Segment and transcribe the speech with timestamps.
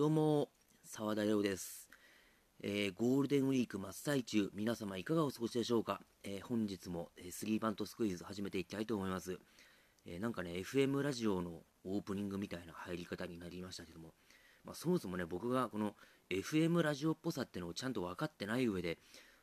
[0.00, 0.48] どうも、
[0.82, 1.90] 沢田亮です、
[2.62, 9.38] えーゴールデンウィーク真っ最中、皆様いかがお過ごしでしょうか、えー本日も、えースリーバントスクイズ始めていきたいと思います。
[10.06, 14.14] えなんかね、FM ラジオのオープニングみたいな入り方になりましたけども、
[14.64, 15.94] まあ、そもそもね、僕がこの
[16.30, 18.96] FM ラジオっぽさってのをちゃんと分かってない上で、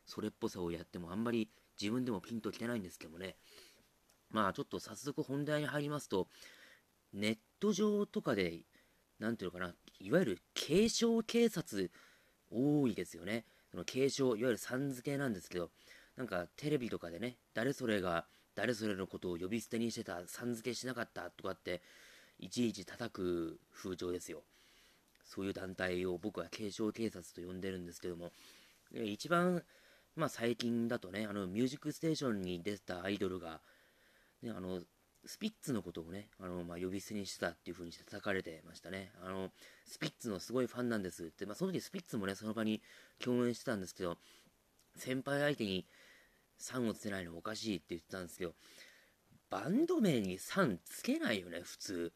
[0.06, 1.48] それっぽさをやってもあんまり
[1.80, 3.36] 自分でもピンときてないんですけどもね、
[4.32, 6.26] まあちょっと早速本題に入りますと、
[7.12, 8.64] ネット上とかで、
[9.18, 11.90] なんていうのかな、いわゆる継承警察
[12.50, 13.44] 多いですよね。
[13.70, 15.70] その継承、いわゆるさん付けなんですけど、
[16.16, 21.80] なんかテレビとかでね、誰それが誰それのことを呼び捨てにしてた、さん付けしなかったとかって、
[22.40, 24.42] いちいち叩く風潮ですよ。
[25.24, 28.32] そういう団体を僕は継承警察と呼んでるんですけども、
[28.92, 29.62] 一番、
[30.16, 33.60] まあ最近だとね、あの、ミュージックステーションに出てたアイドルが、
[34.42, 34.80] ね、あの、
[35.28, 39.12] スピッツのことをね、あの、まあ、呼び捨てにしてたっていう風にして叩かれてましたね。
[39.22, 39.50] あの、
[39.84, 42.80] スピッツのすごいファンなんですって、まあ、その時スピッツもね、その場に
[43.22, 44.16] 共演してたんですけど、
[44.96, 45.86] 先輩相手に
[46.58, 48.54] 3をつけないのおかしいって言ってたんですけど、
[49.50, 52.12] バンド名に3つけないよね、普通。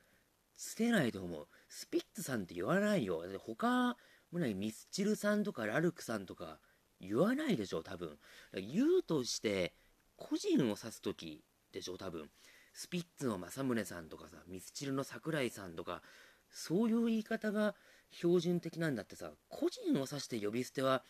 [0.57, 1.49] つけないと思う。
[1.69, 3.21] スピッツさんって言わないよ。
[3.21, 3.95] だって他、
[4.31, 6.61] もね、ミスチルさんとかラルクさんとか
[6.99, 8.19] 言わないでしょ、多分。
[8.55, 9.75] 言うとして、
[10.17, 12.31] 個人を指すときでしょ、多分。
[12.73, 16.03] スピッツの正宗さんとかさ、ミスチルの桜井さんとか、
[16.51, 17.75] そういう言い方が
[18.11, 21.03] 標準的なんだってさ、個人を指して呼び捨ては、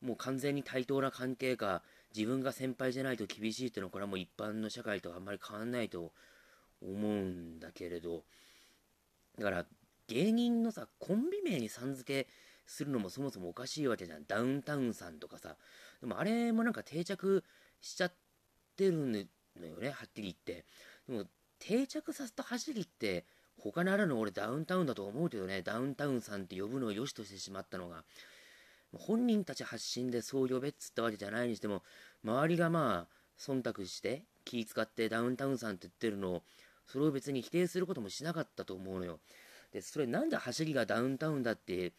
[0.00, 1.82] もう完全に対等な関係か、
[2.14, 6.12] 自分が先輩じゃないと厳しいっていうのは、これはもう一般の社会とあんまり変わんないと
[6.82, 8.24] 思うんだけれど、
[9.38, 9.66] だから、
[10.08, 12.30] 芸人のさ、コンビ名にさん付け
[12.66, 14.24] するのもそもそもおかしいわけじゃん。
[14.26, 15.56] ダウンタウンさんとかさ。
[16.00, 17.44] でもあれもなんか定着
[17.80, 18.14] しちゃっ
[18.76, 20.66] てるのよね、はっきり言って。
[21.08, 21.24] でも
[21.58, 23.24] 定着させた走りって
[23.58, 28.04] 他ならぬ俺ダウンタウンだと思うけどねダウンタウンさんって呼ぶのを良しとしてしまったのが。
[28.98, 31.82] 本人たち発信でそう呼べっつったわけじゃないにしても
[32.24, 36.42] 周りがまあ忖度して気使ってダウンタウンさんって言ってるのを
[36.86, 39.18] それを別に否定することもしなかったと思うのよ。
[39.72, 41.92] でそれなんで走りがダウンタウンだって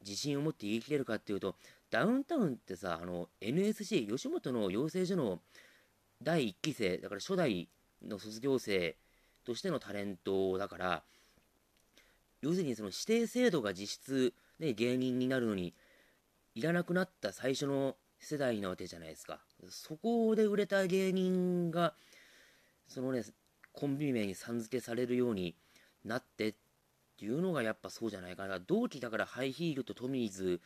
[0.00, 1.56] 自信を持って言い切れるかっていうと
[1.90, 5.40] ダウンタウンってさあの NSC 吉本の養成所の
[6.22, 7.68] 第1期生だから初代
[8.08, 8.96] の卒業生
[9.44, 11.02] としてのタレントだから
[12.40, 15.74] 要するにその指定制度が実質、ね、芸人になるのに
[16.54, 19.40] いらなくなった最初の世代なわけじゃないですか。
[19.68, 21.94] そこで売れた芸人が
[22.86, 23.22] そのね
[23.72, 25.56] コンビ名にさん付けされるように
[26.04, 26.54] なってっ
[27.18, 28.60] ていうのがやっぱそうじゃないかな。
[28.60, 30.60] 同期だからハイヒールとトミーズ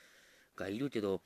[0.56, 1.22] がいるけど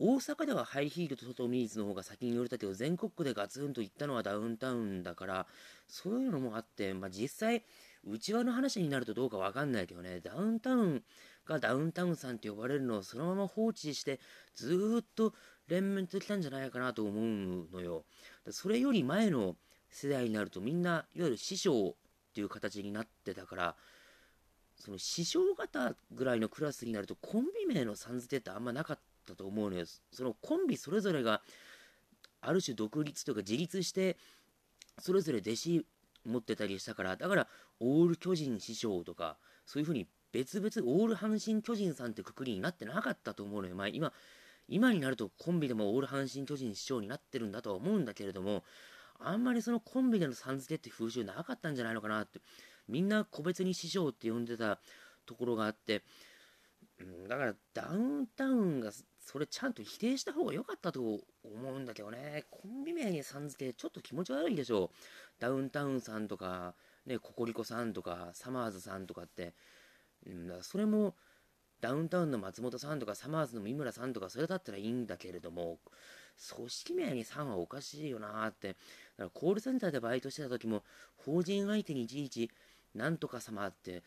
[0.00, 5.46] 大阪ではハイヒールとトミーズの方が先に売れたけど全国区でガツンと行ったのはダウンタウンだから
[5.88, 7.64] そういうのもあって、まあ、実際
[8.04, 10.20] 内輪の話になるとどうかわかんないけどね。
[10.20, 11.02] ダウンタウン
[11.46, 14.20] がダウンタウンさんって呼ばれるのをそのまま放置して
[14.54, 15.34] ずっと
[15.66, 18.04] 連綿ときたんじゃないかなと思うのよ。
[18.50, 19.56] それより前の
[19.90, 23.76] 世代になるとみんないわゆる師匠っていう形になってたから
[24.76, 29.84] その師匠方ぐらいのクラスになるとコンビ名のさん付けってあんまなかったたと思うのよ。
[30.12, 31.42] そのコンビそれぞれが
[32.40, 34.16] ある種独立というか自立して
[34.98, 35.86] それぞれ弟子
[36.24, 37.48] 持ってたりしたからだから
[37.80, 44.12] オール巨人師匠とかそういうふうに別々オール阪神巨人さんってくくりになってなかったと思うのよ、まあ、今
[44.68, 48.64] 今になるとコンビでもオール阪神巨人師匠になってるんだとは思うんだけれども
[49.18, 52.40] あんまりそのコンビでのさん付けって風習なかったんじゃないのかなって
[52.88, 54.78] みんな個別に師匠って呼んでた
[55.26, 56.02] ところがあって
[57.28, 58.90] だからダウンタウンが
[59.30, 62.46] それちゃんと否定した方が良かったと思うんだけどね。
[62.50, 64.90] コンビ名にさん付けちょっと気持ち悪いでしょ
[65.38, 66.72] ダウンタウンさんとか
[67.04, 69.52] ねココリコさんとかサマーズさんとかって、
[70.30, 71.14] ん、だそれも
[71.82, 75.78] ダウンタウンの松本さんとかサマーズの三村さんとかそれだったらいいんだけれども
[76.56, 78.68] 組織名にさんはおかしいよなって。
[78.68, 78.78] だか
[79.24, 80.84] らコールセンターでバイトしてた時も
[81.18, 82.50] 法人相手にいちいち
[82.94, 84.02] なんとか様って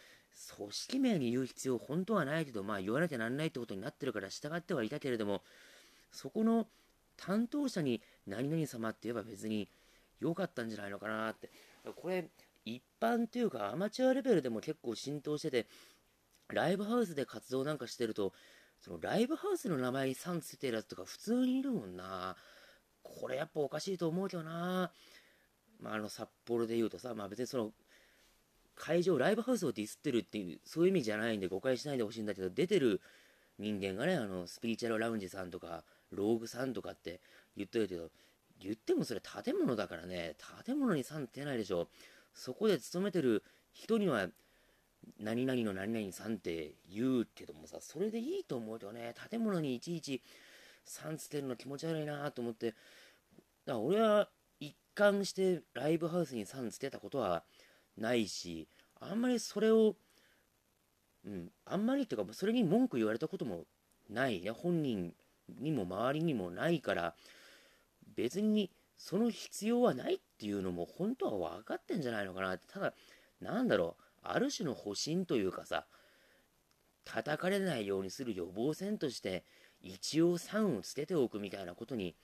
[0.58, 5.42] 組織名に言う必要本当はないけどまあ言わなきゃなんないってことになってるから従ってはいたけれども
[6.12, 6.68] そこの
[7.18, 9.68] 担当者に何々様って言えば別に
[10.20, 11.50] 良かったんじゃないのかなって。
[11.96, 12.30] これ
[12.64, 15.68] 一般っていうかアマチュアレベルでも結構浸透してて
[16.50, 18.34] ライブハウスで活動なんかしてると
[18.80, 22.36] そのライブハウスの名前にさんついてるやつとか普通にいるもんな。
[23.04, 24.92] これやっぱおかしいと思うけどな。
[25.80, 27.72] まあ、あの札幌で言うとさ、まあ、別にその
[28.82, 33.00] 会場ライブハウスをディスってるっていうそういう意味じゃないんで誤解しないでほしいんだけど出てる
[33.60, 37.22] 人間がねあのスピリチュアルラウンジさんとかローグさんとかって
[37.56, 38.10] 言ってるけど
[38.60, 40.36] 言ってもそれ建物だからね
[40.66, 41.88] 建物にさんってないでしょ
[42.34, 43.44] そこで勤めてる
[43.74, 44.28] 人には
[45.20, 49.14] 何々の何々さんって言うけどもさ、それでいいと思うよね。
[49.30, 50.22] 建物にいちいち
[50.86, 52.78] さんつけるの気持ち悪いなと思って、だか
[53.66, 54.30] ら俺は
[54.60, 57.44] 一貫してライブハウスにさんつけたことは
[57.98, 58.68] ないし、
[59.00, 59.96] あんまりそれを、
[61.26, 63.66] うん、あんまりっていうか、それに文句言われたことも
[64.10, 64.52] ないね。
[64.52, 65.14] 本人
[65.60, 67.16] にも周りにもないから、
[68.16, 72.68] 別にその必要はないっていうのも本当は分かってんじゃないのかなって。
[72.68, 72.94] ただ、
[73.40, 75.86] なんだろう、ある種の保身というかさ、
[77.04, 79.44] 叩かれないようにする予防線として、
[79.82, 82.16] 一応3を捨てておくみたいなことに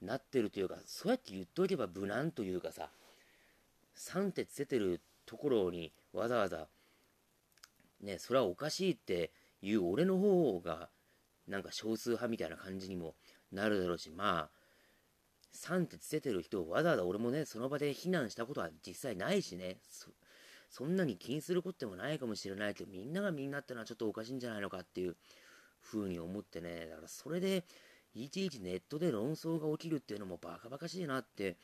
[0.00, 2.90] なってるというか、そうやって言っとけば無難というかさ、
[3.96, 5.00] 3って捨ててる
[5.30, 6.66] ところにわざわざ、
[8.00, 9.30] ね、それはおかしいって
[9.62, 10.88] いう俺の方が、
[11.46, 13.14] なんか少数派みたいな感じにも
[13.52, 14.50] なるだろうし、まあ、
[15.54, 19.76] 3って捨ててる人をわざわざ俺もね、その場で非難したことは実際ないしね、
[20.68, 25.16] そんなに気にすることでもないかもしれないけど、みんながみんなってのはちょっとおかしいんじゃないのかっていう
[25.80, 27.64] 風に思ってね、だからそれで、
[28.14, 31.56] いちいちネットで論争が起きるっていうのもバカバカしいなって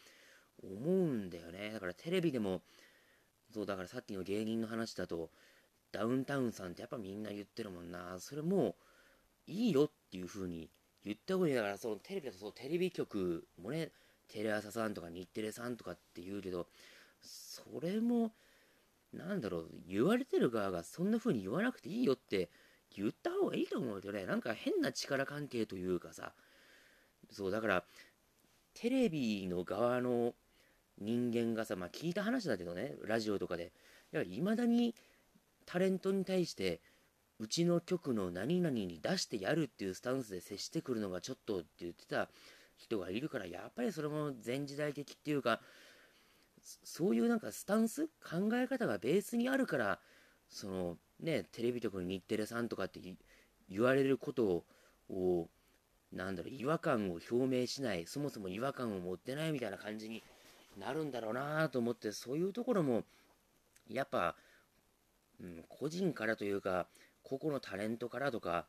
[0.62, 1.73] 思うんだよね。
[1.73, 2.62] だからテレビでも、
[3.56, 5.31] そうだからさっきの芸人の話だと、
[5.91, 8.17] ダウンタウンさんってやっぱみんな言ってるもんな。
[8.19, 8.76] それも
[9.47, 10.69] いいよっていう風に
[11.06, 13.93] 言った方がいいだから、そのテレビだとそうテレビ局もね、
[14.29, 16.67] テレ朝さんとか日テレさんとかって言うけど、
[17.23, 18.32] それも、
[19.14, 22.50] なんだろう、言われてる側がそんな風に言わなくていいよって
[22.94, 24.26] 言った方がいいと思うよね。
[24.26, 26.35] なんか変な力関係というかさ、
[27.31, 27.85] そう、だから、
[28.75, 30.35] テレビの側の
[30.99, 33.73] 人間がさ、まあ聞いた話だけどね、ラジオとかで、
[34.29, 34.95] いまだに
[35.65, 36.81] タレントに対して、
[37.39, 42.31] うちの局の何々に出してやるっていうスタンスで接してくるのがちょっとって言ってた
[42.77, 45.61] 人がいるから、やっぱりそれも前時代的っていうか、
[46.83, 50.01] そういうなんかスタンス考え方がベースにあるから
[50.49, 53.01] そのねテレビ局の日テレさんとかって
[53.69, 54.65] 言われること
[55.09, 55.49] を
[56.13, 60.23] なんだろう違和感を表明しないそもそも違和感を持ってないみたいな感じに
[60.78, 63.05] なるんだろうなと思ってそういうところも
[63.88, 64.37] やっぱ、
[65.40, 66.87] うん、個人からというか
[67.23, 68.67] 個々のタレントからとか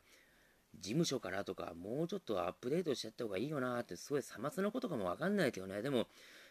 [0.78, 6.06] 事務所からとかもうちょっとアップデートしちゃった方がいいよなってすごいさまつなことかもわかんないけどねでも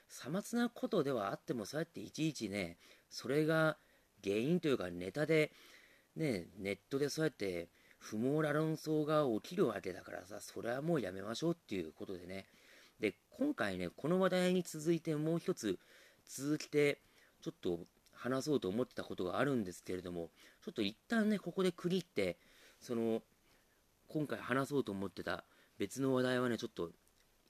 [0.10, 2.78] さまつなことではあっても、そうやっていちいちね、
[3.10, 3.78] それが
[4.24, 5.52] 原因というかネタで、
[6.16, 7.70] ね、ネットでそうやって
[8.00, 12.46] 不毛な論争が起きるわけだからさ、それはもうやめましょうっていうことでね。
[13.00, 15.80] で、今回ね、この話題に続いてもう一つ
[16.28, 17.02] 続けて、
[17.42, 17.80] ちょっと
[18.14, 20.30] 話そうと思ってたことがあるんですけれども、
[20.64, 22.38] ちょっと一旦ね、ここで区切って、
[22.82, 23.22] その、
[24.08, 25.44] 今回話そうと思ってた
[25.78, 26.92] 別の話題はね、ちょっと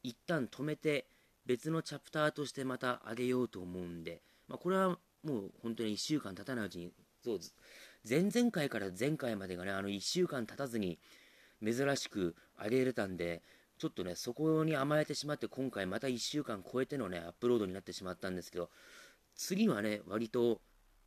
[0.04, 1.08] 一旦止めて、
[1.46, 6.92] 別のチャプターとしてまた上げようと思うんで、まあ、これはもう本当に1週間経たないうちに、
[7.24, 7.40] そう
[8.08, 11.00] 前々回から前回までがね、あの1週間経たずに
[11.64, 13.42] 珍しく上げれたんで、
[13.78, 18.70] ちょっとね、そこに甘えてしまって、今回また1週間超えてのね、アップロードになってしまったんですけど、
[19.36, 20.62] 次はね、割と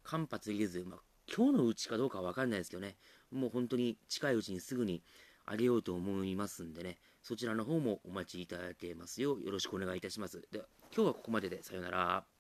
[0.05, 1.01] 間髪入れず、まあ、
[1.33, 2.97] 今日のうちかどうかわかんないですけどね、
[3.33, 5.03] もう本当に近いうちにすぐに
[5.47, 10.41] あげようと思いますんでね、そちらの方もお待ちいただけますようよろしくお願いいたします。
[10.53, 12.40] では、今日はここまででさよなら。